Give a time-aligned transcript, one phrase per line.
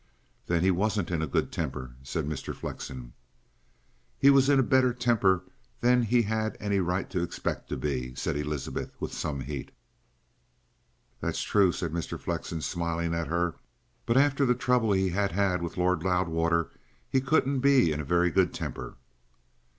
[0.47, 2.55] "Then he wasn't in a good temper," said Mr.
[2.55, 3.13] Flexen.
[4.17, 5.43] "He was in a better temper
[5.81, 6.25] than he'd
[6.59, 9.69] any right to expect to be," said Elizabeth with some heat.
[11.19, 12.19] "That's true," said Mr.
[12.19, 13.53] Flexen, smiling at her.
[14.07, 16.71] "But after the trouble he had had with Lord Loudwater
[17.07, 18.95] he couldn't be in a very good temper."